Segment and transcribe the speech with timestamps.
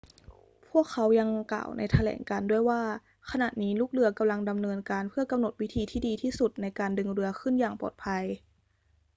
[0.69, 2.81] พวกเขายังกล่าวในแถลงการณ์ด้วยว่า
[3.31, 8.23] ขณะนี้ลูกเรือกำลังดำเนินการเพื่อกำหนดวิธีที่ดีที่สุดในการดึงเรือขึ้นอย่างปลอดภัย